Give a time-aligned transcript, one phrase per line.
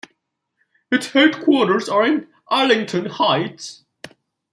[0.91, 3.83] Its headquarters are in Arlington Heights.